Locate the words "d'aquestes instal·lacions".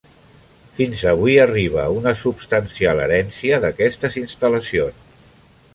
3.67-5.21